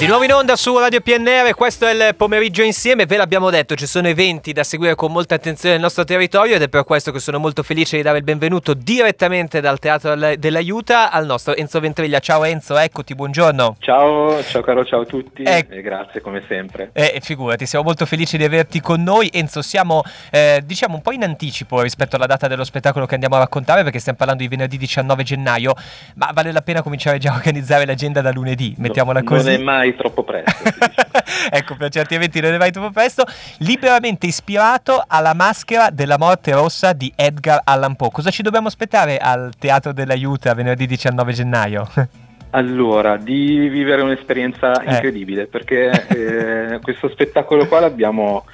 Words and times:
Di 0.00 0.06
nuovo 0.06 0.24
in 0.24 0.32
onda 0.32 0.56
su 0.56 0.78
Radio 0.78 1.02
PNR, 1.02 1.54
questo 1.54 1.86
è 1.86 1.92
il 1.92 2.14
pomeriggio 2.16 2.62
insieme, 2.62 3.04
ve 3.04 3.18
l'abbiamo 3.18 3.50
detto, 3.50 3.74
ci 3.74 3.84
sono 3.84 4.08
eventi 4.08 4.54
da 4.54 4.64
seguire 4.64 4.94
con 4.94 5.12
molta 5.12 5.34
attenzione 5.34 5.74
nel 5.74 5.82
nostro 5.82 6.04
territorio 6.04 6.54
ed 6.54 6.62
è 6.62 6.70
per 6.70 6.84
questo 6.84 7.12
che 7.12 7.18
sono 7.18 7.38
molto 7.38 7.62
felice 7.62 7.98
di 7.98 8.02
dare 8.02 8.16
il 8.16 8.24
benvenuto 8.24 8.72
direttamente 8.72 9.60
dal 9.60 9.78
Teatro 9.78 10.14
dell'Aiuta 10.14 11.10
al 11.10 11.26
nostro 11.26 11.54
Enzo 11.54 11.80
Ventriglia. 11.80 12.18
Ciao 12.18 12.44
Enzo, 12.44 12.78
eccoti, 12.78 13.14
buongiorno. 13.14 13.76
Ciao, 13.78 14.42
ciao 14.42 14.62
caro, 14.62 14.86
ciao 14.86 15.02
a 15.02 15.04
tutti 15.04 15.42
eh, 15.42 15.66
e 15.68 15.82
grazie 15.82 16.22
come 16.22 16.44
sempre. 16.48 16.92
Eh, 16.94 17.20
figurati, 17.22 17.66
siamo 17.66 17.84
molto 17.84 18.06
felici 18.06 18.38
di 18.38 18.44
averti 18.44 18.80
con 18.80 19.02
noi. 19.02 19.28
Enzo, 19.30 19.60
siamo 19.60 20.02
eh, 20.30 20.62
diciamo 20.64 20.94
un 20.94 21.02
po' 21.02 21.12
in 21.12 21.24
anticipo 21.24 21.82
rispetto 21.82 22.16
alla 22.16 22.24
data 22.24 22.48
dello 22.48 22.64
spettacolo 22.64 23.04
che 23.04 23.12
andiamo 23.12 23.36
a 23.36 23.40
raccontare 23.40 23.82
perché 23.82 23.98
stiamo 23.98 24.16
parlando 24.16 24.42
di 24.42 24.48
venerdì 24.48 24.78
19 24.78 25.22
gennaio, 25.24 25.74
ma 26.14 26.30
vale 26.32 26.52
la 26.52 26.62
pena 26.62 26.80
cominciare 26.80 27.18
già 27.18 27.32
a 27.32 27.36
organizzare 27.36 27.84
l'agenda 27.84 28.22
da 28.22 28.32
lunedì, 28.32 28.74
mettiamola 28.78 29.22
così. 29.22 29.50
Non 29.50 29.60
è 29.60 29.62
mai 29.62 29.88
troppo 29.94 30.22
presto. 30.22 30.62
ecco, 31.50 31.76
per 31.76 31.90
certi 31.90 32.14
eventi 32.14 32.40
non 32.40 32.52
è 32.52 32.58
mai 32.58 32.70
troppo 32.70 32.90
presto. 32.90 33.24
Liberamente 33.58 34.26
ispirato 34.26 35.02
alla 35.06 35.34
maschera 35.34 35.90
della 35.90 36.18
morte 36.18 36.52
rossa 36.52 36.92
di 36.92 37.12
Edgar 37.14 37.60
Allan 37.64 37.96
Poe. 37.96 38.10
Cosa 38.10 38.30
ci 38.30 38.42
dobbiamo 38.42 38.68
aspettare 38.68 39.18
al 39.18 39.52
Teatro 39.58 39.92
dell'Aiuta 39.92 40.54
venerdì 40.54 40.86
19 40.86 41.32
gennaio? 41.32 41.88
Allora, 42.52 43.16
di 43.16 43.68
vivere 43.68 44.02
un'esperienza 44.02 44.82
eh. 44.82 44.94
incredibile, 44.94 45.46
perché 45.46 45.90
eh, 46.08 46.80
questo 46.80 47.08
spettacolo 47.08 47.68
qua 47.68 47.78
l'abbiamo 47.78 48.44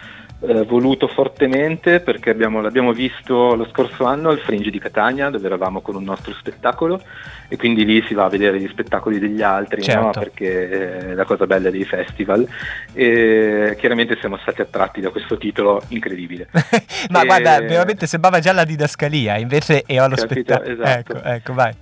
eh, 0.46 0.64
voluto 0.64 1.08
fortemente 1.08 2.00
perché 2.00 2.30
abbiamo, 2.30 2.60
l'abbiamo 2.60 2.92
visto 2.92 3.54
lo 3.54 3.66
scorso 3.70 4.04
anno 4.04 4.30
al 4.30 4.38
Fringe 4.38 4.70
di 4.70 4.78
Catania 4.78 5.30
dove 5.30 5.46
eravamo 5.46 5.80
con 5.80 5.94
un 5.94 6.04
nostro 6.04 6.32
spettacolo 6.34 7.02
e 7.48 7.56
quindi 7.56 7.84
lì 7.84 8.02
si 8.06 8.14
va 8.14 8.24
a 8.24 8.28
vedere 8.28 8.60
gli 8.60 8.68
spettacoli 8.68 9.18
degli 9.18 9.42
altri 9.42 9.82
certo. 9.82 10.02
no? 10.02 10.10
perché 10.10 11.10
è 11.10 11.14
la 11.14 11.24
cosa 11.24 11.46
bella 11.46 11.70
dei 11.70 11.84
festival 11.84 12.46
e 12.92 13.76
chiaramente 13.78 14.16
siamo 14.18 14.36
stati 14.38 14.60
attratti 14.60 15.00
da 15.00 15.10
questo 15.10 15.36
titolo 15.36 15.82
incredibile. 15.88 16.48
Ma 17.10 17.22
e... 17.22 17.26
guarda, 17.26 17.60
veramente 17.60 18.06
sembrava 18.06 18.40
già 18.40 18.52
la 18.52 18.64
didascalia, 18.64 19.38
invece 19.38 19.84
era 19.86 20.06
lo 20.06 20.16
spettacolo. 20.16 20.70
Esatto. 20.70 21.14
Ecco, 21.16 21.22
ecco, 21.22 21.52
vai. 21.52 21.74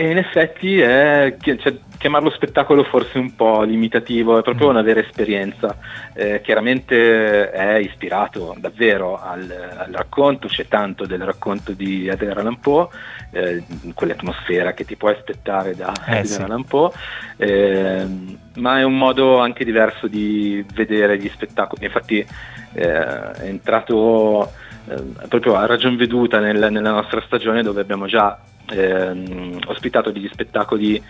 E 0.00 0.10
in 0.10 0.16
effetti 0.16 0.80
è, 0.80 1.36
cioè, 1.42 1.76
chiamarlo 1.98 2.30
spettacolo 2.30 2.84
forse 2.84 3.18
un 3.18 3.36
po' 3.36 3.60
limitativo, 3.64 4.38
è 4.38 4.42
proprio 4.42 4.68
mm. 4.68 4.70
una 4.70 4.80
vera 4.80 5.00
esperienza. 5.00 5.76
Eh, 6.14 6.40
chiaramente 6.42 7.50
è 7.50 7.74
ispirato 7.74 8.56
davvero 8.58 9.20
al, 9.20 9.42
al, 9.76 9.92
racconto, 9.92 10.48
c'è 10.48 10.66
tanto 10.66 11.04
del 11.04 11.20
racconto 11.22 11.72
di 11.72 12.06
Edgar 12.06 12.38
Allan 12.38 12.58
Poe, 12.60 12.88
eh, 13.30 13.62
quell'atmosfera 13.92 14.72
che 14.72 14.86
ti 14.86 14.96
puoi 14.96 15.12
aspettare 15.12 15.76
da 15.76 15.92
eh, 15.92 16.20
Edgar 16.20 16.26
sì. 16.26 16.40
Allan 16.40 16.64
Poe, 16.64 16.92
eh, 17.36 18.06
ma 18.54 18.78
è 18.78 18.82
un 18.82 18.96
modo 18.96 19.36
anche 19.36 19.66
diverso 19.66 20.06
di 20.06 20.64
vedere 20.72 21.18
gli 21.18 21.28
spettacoli. 21.28 21.84
Infatti 21.84 22.26
eh, 22.72 23.32
è 23.32 23.44
entrato 23.44 24.50
eh, 24.88 25.02
proprio 25.28 25.56
a 25.56 25.66
ragion 25.66 25.96
veduta 25.96 26.38
nel, 26.38 26.68
nella 26.70 26.92
nostra 26.92 27.20
stagione 27.26 27.62
dove 27.62 27.82
abbiamo 27.82 28.06
già 28.06 28.40
ehm, 28.70 29.58
ospitato 29.66 30.10
degli 30.10 30.28
spettacoli 30.32 31.02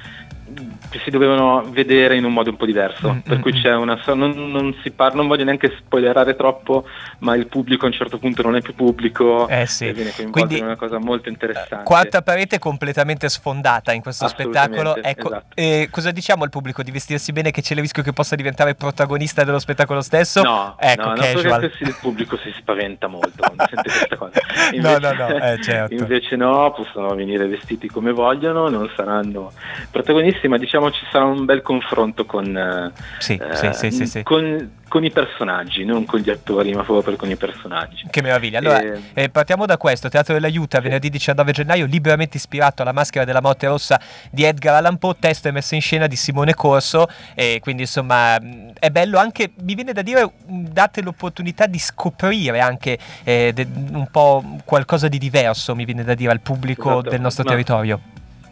si 0.98 1.10
dovevano 1.10 1.62
vedere 1.70 2.16
in 2.16 2.24
un 2.24 2.32
modo 2.32 2.50
un 2.50 2.56
po' 2.56 2.66
diverso, 2.66 3.12
mm, 3.12 3.18
per 3.18 3.38
mm, 3.38 3.40
cui 3.40 3.52
mm. 3.52 3.62
c'è 3.62 3.74
una 3.74 4.00
non, 4.14 4.50
non, 4.50 4.74
si 4.82 4.90
parla, 4.90 5.16
non 5.16 5.28
voglio 5.28 5.44
neanche 5.44 5.72
spoilerare 5.78 6.34
troppo, 6.34 6.84
ma 7.18 7.36
il 7.36 7.46
pubblico 7.46 7.84
a 7.84 7.88
un 7.88 7.94
certo 7.94 8.18
punto 8.18 8.42
non 8.42 8.56
è 8.56 8.60
più 8.60 8.74
pubblico 8.74 9.46
eh 9.48 9.66
sì. 9.66 9.86
e 9.88 9.92
viene 9.92 10.10
coinvolto 10.10 10.46
Quindi, 10.46 10.58
in 10.58 10.64
una 10.64 10.76
cosa 10.76 10.98
molto 10.98 11.28
interessante. 11.28 11.84
Quarta 11.84 12.22
parete 12.22 12.58
completamente 12.58 13.28
sfondata 13.28 13.92
in 13.92 14.02
questo 14.02 14.26
spettacolo. 14.28 14.96
Ecco, 14.96 15.28
esatto. 15.28 15.54
eh, 15.54 15.88
cosa 15.90 16.10
diciamo 16.10 16.44
al 16.44 16.50
pubblico 16.50 16.82
di 16.82 16.90
vestirsi 16.90 17.32
bene 17.32 17.50
che 17.50 17.62
c'è 17.62 17.74
il 17.74 17.80
rischio 17.80 18.02
che 18.02 18.12
possa 18.12 18.34
diventare 18.34 18.74
protagonista 18.74 19.44
dello 19.44 19.58
spettacolo 19.58 20.00
stesso? 20.00 20.42
No, 20.42 20.76
ecco, 20.78 21.08
no, 21.08 21.14
casual. 21.14 21.60
no 21.60 21.66
il 21.66 21.96
pubblico 22.00 22.36
si 22.38 22.52
spaventa 22.58 23.06
molto 23.06 23.42
quando 23.42 23.64
sente 23.68 23.90
questa 23.90 24.16
cosa. 24.16 24.40
Invece, 24.72 24.98
no, 24.98 25.12
no, 25.12 25.28
no, 25.28 25.44
eh, 25.44 25.62
certo. 25.62 25.94
invece 25.94 26.36
no, 26.36 26.72
possono 26.72 27.14
venire 27.14 27.46
vestiti 27.46 27.88
come 27.88 28.12
vogliono, 28.12 28.68
non 28.68 28.90
saranno 28.96 29.52
protagonisti, 29.90 30.48
ma 30.48 30.58
diciamo 30.58 30.79
ci 30.88 31.04
sarà 31.10 31.24
un 31.24 31.44
bel 31.44 31.60
confronto 31.60 32.24
con, 32.24 32.56
eh, 32.56 32.92
sì, 33.18 33.34
eh, 33.34 33.72
sì, 33.74 34.06
sì, 34.06 34.22
con, 34.22 34.78
con, 34.88 35.04
i 35.04 35.10
personaggi, 35.10 35.84
non 35.84 36.06
con 36.06 36.20
gli 36.20 36.30
attori, 36.30 36.72
ma 36.72 36.82
proprio 36.82 37.16
con 37.16 37.28
i 37.28 37.36
personaggi. 37.36 38.06
Che 38.08 38.22
meraviglia. 38.22 38.60
Allora, 38.60 38.80
e... 38.80 39.00
eh, 39.12 39.28
partiamo 39.28 39.66
da 39.66 39.76
questo, 39.76 40.08
Teatro 40.08 40.32
dell'Aiuta, 40.32 40.80
venerdì 40.80 41.10
19 41.10 41.52
gennaio, 41.52 41.84
liberamente 41.84 42.38
ispirato 42.38 42.80
alla 42.82 42.92
maschera 42.92 43.24
della 43.24 43.42
morte 43.42 43.66
rossa 43.66 44.00
di 44.30 44.44
Edgar 44.44 44.76
Allan 44.76 44.96
Poe, 44.96 45.16
testo 45.18 45.48
e 45.48 45.50
messa 45.50 45.74
in 45.74 45.82
scena 45.82 46.06
di 46.06 46.16
Simone 46.16 46.54
Corso, 46.54 47.08
e 47.34 47.58
quindi 47.60 47.82
insomma 47.82 48.38
è 48.78 48.88
bello 48.90 49.18
anche, 49.18 49.50
mi 49.62 49.74
viene 49.74 49.92
da 49.92 50.02
dire, 50.02 50.32
date 50.46 51.02
l'opportunità 51.02 51.66
di 51.66 51.78
scoprire 51.78 52.60
anche 52.60 52.98
eh, 53.24 53.52
de- 53.52 53.66
un 53.92 54.08
po' 54.10 54.56
qualcosa 54.64 55.08
di 55.08 55.18
diverso, 55.18 55.74
mi 55.74 55.84
viene 55.84 56.04
da 56.04 56.14
dire, 56.14 56.30
al 56.30 56.40
pubblico 56.40 56.90
esatto, 56.90 57.10
del 57.10 57.20
nostro 57.20 57.44
territorio. 57.44 58.00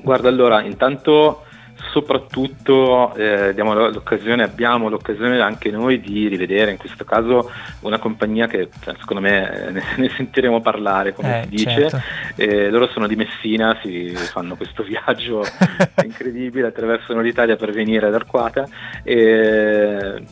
Guarda, 0.00 0.28
allora, 0.28 0.62
intanto 0.62 1.44
soprattutto 1.90 3.14
eh, 3.14 3.52
l'occasione, 3.54 4.42
abbiamo 4.42 4.88
l'occasione 4.88 5.40
anche 5.40 5.70
noi 5.70 6.00
di 6.00 6.28
rivedere 6.28 6.70
in 6.70 6.76
questo 6.76 7.04
caso 7.04 7.50
una 7.80 7.98
compagnia 7.98 8.46
che 8.46 8.68
cioè, 8.80 8.94
secondo 8.98 9.22
me 9.22 9.66
eh, 9.66 9.70
ne, 9.70 9.82
ne, 9.96 10.08
sentiremo 10.10 10.60
parlare 10.60 11.12
come 11.12 11.40
eh, 11.40 11.42
si 11.44 11.48
dice 11.48 11.88
certo. 11.88 12.00
eh, 12.36 12.70
loro 12.70 12.88
sono 12.88 13.06
di 13.06 13.16
Messina 13.16 13.78
si 13.82 14.10
fanno 14.14 14.56
questo 14.56 14.82
viaggio 14.82 15.44
incredibile 16.04 16.68
attraversano 16.68 17.20
l'Italia 17.20 17.56
per 17.56 17.72
venire 17.72 18.06
ad 18.06 18.14
Arquata 18.14 18.66
e 19.02 20.22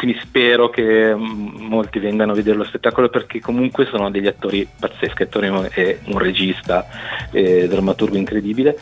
quindi 0.00 0.18
spero 0.22 0.70
che 0.70 1.14
molti 1.14 1.98
vengano 1.98 2.32
a 2.32 2.34
vedere 2.34 2.56
lo 2.56 2.64
spettacolo 2.64 3.10
perché 3.10 3.38
comunque 3.38 3.84
sono 3.84 4.10
degli 4.10 4.26
attori 4.26 4.66
pazzeschi, 4.66 5.24
attori 5.24 5.52
e 5.74 5.98
un 6.06 6.16
regista 6.16 6.86
e 7.30 7.68
drammaturgo 7.68 8.16
incredibile 8.16 8.78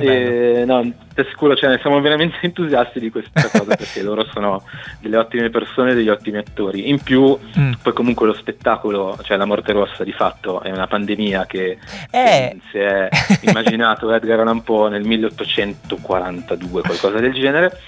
e, 0.00 0.64
no, 0.64 0.82
ti 1.14 1.20
assicuro, 1.20 1.54
cioè, 1.54 1.78
siamo 1.80 2.00
veramente 2.00 2.38
entusiasti 2.42 3.00
di 3.00 3.10
questa 3.10 3.48
cosa 3.50 3.76
perché 3.76 4.02
loro 4.02 4.26
sono 4.32 4.62
delle 5.00 5.16
ottime 5.16 5.50
persone, 5.50 5.94
degli 5.94 6.08
ottimi 6.08 6.38
attori. 6.38 6.88
In 6.88 7.02
più, 7.02 7.38
mm. 7.58 7.72
poi 7.82 7.92
comunque 7.92 8.26
lo 8.26 8.34
spettacolo, 8.34 9.18
cioè 9.22 9.36
La 9.36 9.44
Morte 9.44 9.72
Rossa 9.72 10.04
di 10.04 10.12
fatto 10.12 10.62
è 10.62 10.70
una 10.70 10.86
pandemia 10.86 11.46
che, 11.46 11.78
eh. 12.10 12.56
si 12.70 12.78
è 12.78 13.08
immaginato 13.42 14.12
Edgar 14.12 14.40
Allan 14.40 14.62
Poe 14.62 14.90
nel 14.90 15.04
1842, 15.04 16.82
qualcosa 16.82 17.18
del 17.18 17.32
genere 17.32 17.78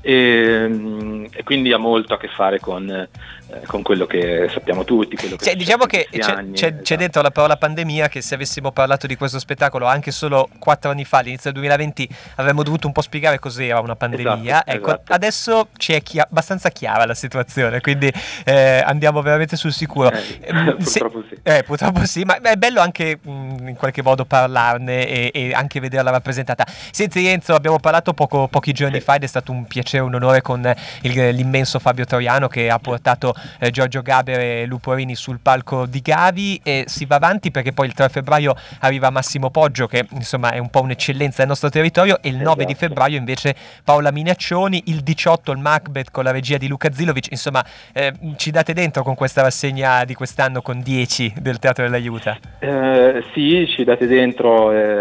e, 0.00 1.28
e, 1.30 1.42
quindi 1.42 1.72
ha 1.72 1.78
molto 1.78 2.14
a 2.14 2.18
che 2.18 2.28
fare 2.28 2.60
con, 2.60 3.08
eh, 3.50 3.66
con 3.66 3.82
quello 3.82 4.06
che 4.06 4.48
sappiamo 4.50 4.84
tutti. 4.84 5.16
Che 5.16 5.36
cioè, 5.38 5.56
diciamo 5.56 5.86
che 5.86 6.06
c'è, 6.10 6.32
anni, 6.32 6.52
c'è, 6.52 6.66
esatto. 6.66 6.82
c'è, 6.82 6.96
dentro 6.96 7.22
la 7.22 7.30
parola 7.30 7.56
pandemia 7.56 8.08
che 8.08 8.20
se 8.20 8.34
avessimo 8.34 8.72
parlato 8.72 9.06
di 9.06 9.16
questo 9.16 9.38
spettacolo 9.38 9.86
anche 9.86 10.10
solo 10.10 10.50
quattro 10.58 10.90
anni 10.90 11.06
fa, 11.06 11.18
all'inizio 11.18 11.50
del 11.50 11.60
2020, 11.60 12.08
avremmo 12.36 12.62
dovuto 12.62 12.86
un 12.86 12.92
po' 12.92 13.00
spiegare 13.00 13.38
cos'era 13.38 13.80
una 13.80 13.96
pandemia. 13.96 14.36
Esatto, 14.42 14.70
ecco, 14.70 14.86
esatto. 14.88 15.12
adesso 15.14 15.68
ci 15.78 15.94
è 15.94 16.02
chi- 16.02 16.20
abbastanza 16.20 16.68
chiara 16.68 17.06
la 17.06 17.14
situazione, 17.14 17.80
quindi 17.80 18.12
eh, 18.44 18.82
andiamo 18.84 19.22
veramente 19.22 19.56
sul 19.56 19.72
sicuro. 19.72 20.10
Eh, 20.10 20.52
mm, 20.52 20.68
purtroppo 20.84 21.24
sì. 21.26 21.38
Eh, 21.42 21.62
purtroppo 21.62 22.04
sì, 22.04 22.24
ma 22.24 22.38
è 22.40 22.56
bello 22.56 22.80
anche 22.80 23.18
mh, 23.20 23.30
mm, 23.30 23.68
in 23.68 23.76
qualche 23.76 24.02
modo 24.02 24.26
parlarne 24.26 25.08
e, 25.08 25.30
e, 25.32 25.52
anche 25.54 25.80
vederla 25.80 26.10
rappresentata. 26.10 26.66
Senti 26.90 27.26
Enzo, 27.26 27.54
abbiamo 27.54 27.78
parlato 27.78 28.12
poco, 28.12 28.46
pochi 28.48 28.72
giorni 28.72 28.98
sì. 28.98 29.04
fa 29.04 29.14
ed 29.14 29.22
è 29.22 29.26
stato 29.26 29.52
un 29.52 29.64
piacere 29.64 30.02
un 30.02 30.14
onore 30.14 30.42
con 30.42 30.70
il, 31.02 31.28
l'immenso 31.30 31.78
Fabio 31.78 32.04
Toriano 32.04 32.48
che 32.48 32.68
ha 32.68 32.78
portato 32.78 33.34
eh, 33.58 33.70
Giorgio 33.70 34.02
Gaber 34.02 34.40
e 34.40 34.66
Luporini 34.66 35.14
sul 35.14 35.38
palco 35.40 35.86
di 35.86 36.00
Gavi 36.00 36.60
e 36.62 36.84
si 36.86 37.04
va 37.04 37.16
avanti 37.16 37.50
perché 37.50 37.72
poi 37.72 37.86
il 37.86 37.94
3 37.94 38.08
febbraio 38.08 38.54
arriva 38.80 39.10
Massimo 39.10 39.50
Poggio 39.50 39.86
che 39.86 40.06
insomma 40.10 40.52
è 40.52 40.58
un 40.58 40.70
po' 40.70 40.80
un'eccellenza 40.82 41.38
del 41.38 41.48
nostro 41.48 41.68
territorio 41.68 42.20
e 42.20 42.28
il 42.28 42.36
9 42.36 42.64
di 42.64 42.72
esatto. 42.72 42.86
febbraio 42.86 43.16
invece 43.16 43.54
Paola 43.84 44.10
Minaccioni, 44.10 44.84
il 44.86 45.00
18 45.00 45.52
il 45.52 45.58
Macbeth 45.58 46.10
con 46.10 46.24
la 46.24 46.30
regia 46.30 46.56
di 46.56 46.68
Luca 46.68 46.92
Zilovic, 46.92 47.30
insomma 47.30 47.64
eh, 47.92 48.12
ci 48.36 48.50
date 48.50 48.72
dentro 48.72 49.02
con 49.02 49.14
questa 49.14 49.42
rassegna 49.42 50.04
di 50.04 50.14
quest'anno 50.14 50.62
con 50.62 50.80
10 50.80 51.34
del 51.38 51.58
Teatro 51.58 51.84
dell'Aiuta? 51.84 52.38
Eh, 52.58 53.24
sì, 53.32 53.66
ci 53.68 53.84
date 53.84 54.06
dentro, 54.06 54.72
eh, 54.72 55.00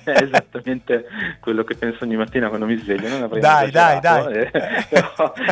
esattamente 0.56 1.06
quello 1.40 1.64
che 1.64 1.76
penso 1.76 2.04
ogni 2.04 2.16
mattina 2.16 2.48
quando 2.48 2.66
mi 2.66 2.76
sveglio. 2.76 3.08
Non 3.08 3.28
dai, 3.38 3.70
dai, 3.70 4.00
dai, 4.00 4.34
eh, 4.34 4.50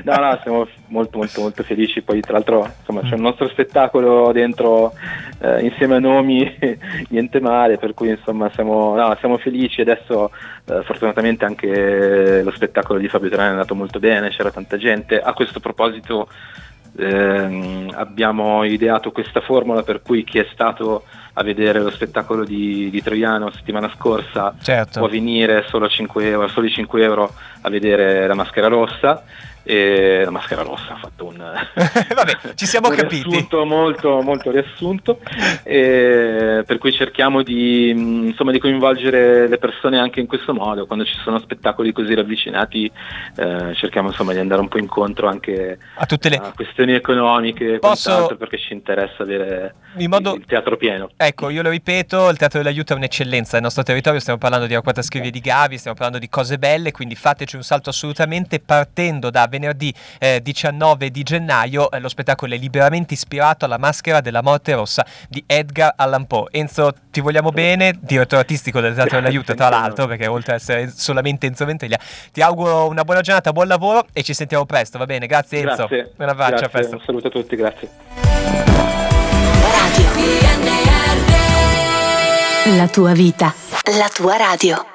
no, 0.04 0.14
no, 0.16 0.38
siamo 0.42 0.68
molto 0.88 1.18
molto 1.18 1.40
molto 1.40 1.62
felici. 1.62 2.02
Poi 2.02 2.20
tra 2.20 2.34
l'altro 2.34 2.68
insomma, 2.78 3.02
c'è 3.02 3.14
un 3.14 3.22
nostro 3.22 3.48
spettacolo 3.48 4.32
dentro 4.32 4.92
eh, 5.40 5.62
insieme 5.62 5.96
a 5.96 6.00
nomi, 6.00 6.56
niente 7.10 7.40
male, 7.40 7.78
per 7.78 7.94
cui 7.94 8.10
insomma 8.10 8.50
siamo, 8.54 8.94
no, 8.94 9.16
siamo 9.18 9.38
felici. 9.38 9.80
Adesso 9.80 10.30
eh, 10.66 10.82
fortunatamente 10.82 11.44
anche 11.44 12.42
lo 12.42 12.50
spettacolo 12.50 12.98
di 12.98 13.08
Fabio 13.08 13.28
Terani 13.28 13.48
è 13.48 13.52
andato 13.52 13.74
molto 13.74 13.98
bene, 13.98 14.30
c'era 14.30 14.50
tanta 14.50 14.76
gente. 14.76 15.20
A 15.20 15.32
questo 15.32 15.60
proposito 15.60 16.28
ehm, 16.96 17.92
abbiamo 17.94 18.64
ideato 18.64 19.10
questa 19.12 19.40
formula 19.40 19.82
per 19.82 20.02
cui 20.02 20.24
chi 20.24 20.38
è 20.38 20.46
stato 20.52 21.04
a 21.34 21.42
vedere 21.42 21.80
lo 21.80 21.90
spettacolo 21.90 22.44
di, 22.44 22.90
di 22.90 23.02
Troiano 23.02 23.50
settimana 23.50 23.90
scorsa 23.94 24.54
certo. 24.62 25.00
può 25.00 25.08
venire 25.08 25.64
solo 25.68 25.88
5 25.88 26.28
euro, 26.28 26.48
soli 26.48 26.70
5 26.70 27.02
euro 27.02 27.32
a 27.62 27.70
vedere 27.70 28.26
la 28.26 28.34
maschera 28.34 28.68
rossa 28.68 29.24
e 29.66 30.20
la 30.22 30.30
maschera 30.30 30.62
rossa 30.62 30.92
ha 30.92 30.96
fatto 30.96 31.24
un, 31.24 31.36
Vabbè, 32.14 32.54
ci 32.54 32.66
siamo 32.66 32.88
un 32.92 32.94
capiti. 32.94 33.22
riassunto 33.22 33.64
molto, 33.64 34.20
molto 34.20 34.50
riassunto 34.50 35.20
e 35.62 36.62
per 36.66 36.76
cui 36.76 36.92
cerchiamo 36.92 37.42
di, 37.42 37.88
insomma, 37.88 38.52
di 38.52 38.58
coinvolgere 38.58 39.48
le 39.48 39.56
persone 39.56 39.98
anche 39.98 40.20
in 40.20 40.26
questo 40.26 40.52
modo 40.52 40.86
quando 40.86 41.06
ci 41.06 41.16
sono 41.24 41.38
spettacoli 41.38 41.92
così 41.92 42.14
ravvicinati 42.14 42.90
eh, 43.36 43.74
cerchiamo 43.74 44.08
insomma, 44.08 44.34
di 44.34 44.38
andare 44.38 44.60
un 44.60 44.68
po' 44.68 44.78
incontro 44.78 45.28
anche 45.28 45.78
a 45.94 46.04
tutte 46.04 46.28
le 46.28 46.36
a 46.36 46.52
questioni 46.54 46.92
economiche 46.92 47.78
Posso... 47.78 48.36
perché 48.38 48.58
ci 48.58 48.74
interessa 48.74 49.22
avere 49.22 49.74
modo... 50.08 50.34
il 50.34 50.44
teatro 50.44 50.76
pieno 50.76 51.08
ecco 51.26 51.48
io 51.50 51.62
lo 51.62 51.70
ripeto 51.70 52.28
il 52.28 52.36
teatro 52.36 52.62
dell'aiuto 52.62 52.92
è 52.92 52.96
un'eccellenza 52.96 53.52
nel 53.54 53.62
nostro 53.62 53.82
territorio 53.82 54.20
stiamo 54.20 54.38
parlando 54.38 54.66
di 54.66 54.74
Arquata 54.74 55.02
Scrivia 55.02 55.30
di 55.30 55.40
Gavi 55.40 55.78
stiamo 55.78 55.96
parlando 55.96 56.20
di 56.20 56.28
cose 56.28 56.58
belle 56.58 56.92
quindi 56.92 57.14
fateci 57.14 57.56
un 57.56 57.62
salto 57.62 57.90
assolutamente 57.90 58.60
partendo 58.60 59.30
da 59.30 59.46
venerdì 59.48 59.92
eh, 60.18 60.40
19 60.42 61.10
di 61.10 61.22
gennaio 61.22 61.90
eh, 61.90 62.00
lo 62.00 62.08
spettacolo 62.08 62.54
è 62.54 62.58
liberamente 62.58 63.14
ispirato 63.14 63.64
alla 63.64 63.78
maschera 63.78 64.20
della 64.20 64.42
morte 64.42 64.74
rossa 64.74 65.04
di 65.28 65.42
Edgar 65.46 65.94
Allan 65.96 66.26
Poe. 66.26 66.48
Enzo, 66.50 66.92
ti 67.10 67.20
vogliamo 67.20 67.50
bene, 67.50 67.98
direttore 68.00 68.42
artistico 68.42 68.80
del 68.80 68.94
Teatro 68.94 69.20
dell'Aiuto 69.20 69.54
tra 69.54 69.68
l'altro, 69.68 70.06
perché 70.06 70.26
oltre 70.26 70.54
ad 70.54 70.60
essere 70.60 70.88
solamente 70.88 71.46
Enzo 71.46 71.64
Ventaglia, 71.64 71.98
ti 72.32 72.42
auguro 72.42 72.88
una 72.88 73.04
buona 73.04 73.20
giornata, 73.20 73.52
buon 73.52 73.68
lavoro 73.68 74.06
e 74.12 74.22
ci 74.22 74.34
sentiamo 74.34 74.66
presto, 74.66 74.98
va 74.98 75.06
bene? 75.06 75.26
Grazie 75.26 75.60
Enzo. 75.60 75.86
Grazie. 75.86 76.12
Un 76.16 76.28
abbraccio, 76.28 76.50
grazie. 76.50 76.66
a 76.66 76.68
presto. 76.68 76.96
Un 76.96 77.02
saluto 77.04 77.26
a 77.28 77.30
tutti, 77.30 77.56
grazie. 77.56 77.88
Radio. 79.74 80.73
La 82.66 82.88
tua 82.88 83.12
vita, 83.12 83.54
la 83.98 84.08
tua 84.08 84.38
radio. 84.38 84.93